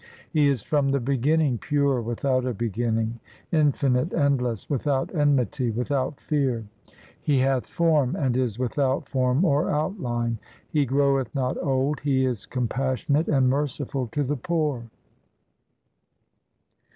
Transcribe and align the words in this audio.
He 0.33 0.47
is 0.47 0.63
from 0.63 0.89
the 0.89 0.99
beginning, 0.99 1.59
pure, 1.59 2.01
without 2.01 2.43
a 2.43 2.55
beginning, 2.55 3.19
infinite, 3.51 4.11
1 4.13 4.19
endless, 4.19 4.67
without 4.67 5.13
enmity, 5.13 5.69
without 5.69 6.19
fear. 6.19 6.65
He 7.21 7.37
hath 7.37 7.67
form, 7.67 8.15
and 8.15 8.35
is 8.35 8.57
without 8.57 9.07
form 9.07 9.45
or 9.45 9.69
outline; 9.69 10.39
He 10.67 10.87
groweth 10.87 11.35
not 11.35 11.55
old, 11.63 11.99
He 11.99 12.25
is 12.25 12.47
compassionate 12.47 13.27
and 13.27 13.47
merciful 13.47 14.07
to 14.13 14.23
the 14.23 14.37
poor. 14.37 14.89